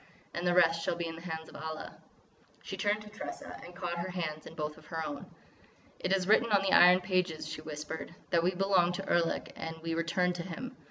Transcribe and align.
And 0.33 0.47
the 0.47 0.55
rest 0.55 0.81
shall 0.83 0.95
be 0.95 1.05
in 1.05 1.13
the 1.13 1.21
hands 1.21 1.47
of 1.47 1.55
Allah." 1.55 1.93
She 2.63 2.75
turned 2.75 3.03
to 3.03 3.09
Tressa 3.11 3.61
and 3.63 3.75
caught 3.75 3.99
her 3.99 4.09
hands 4.09 4.47
in 4.47 4.55
both 4.55 4.79
of 4.79 4.87
her 4.87 5.05
own: 5.05 5.27
"It 5.99 6.11
is 6.11 6.27
written 6.27 6.51
on 6.51 6.63
the 6.63 6.71
Iron 6.73 7.01
Pages," 7.01 7.47
she 7.47 7.61
whispered, 7.61 8.15
"that 8.31 8.41
we 8.41 8.55
belong 8.55 8.93
to 8.93 9.05
Erlik 9.07 9.53
and 9.55 9.77
we 9.83 9.93
return 9.93 10.33
to 10.33 10.41
him. 10.41 10.75